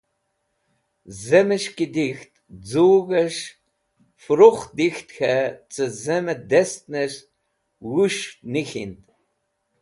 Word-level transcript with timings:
Zemẽs̃h 1.25 1.71
ki 1.77 1.87
dik̃ht 1.95 2.31
z̃hug̃hẽs̃h 2.69 3.49
fẽrukh 4.23 4.63
dik̃ht 4.77 5.07
khẽ 5.17 5.35
cẽ 5.73 5.85
zẽmẽ 6.03 6.41
distnẽs̃h 6.49 7.19
wũs̃h 7.91 8.25
nig̃hind. 8.53 9.01